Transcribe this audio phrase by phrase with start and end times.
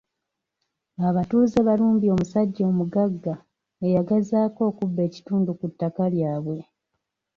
[1.09, 3.35] Abatuuze balumbye omusajja omugagga
[3.85, 6.59] eyagezaako okubba ekitundu ku ttaka lyabwe.